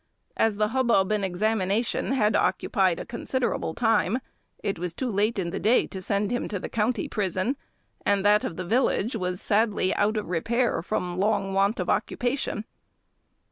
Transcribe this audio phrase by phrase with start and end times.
[0.35, 4.17] As the hubbub and examination had occupied a considerable time,
[4.63, 7.55] it was too late in the day to send him to the county prison,
[8.03, 12.65] and that of the village was sadly out of repair from long want of occupation.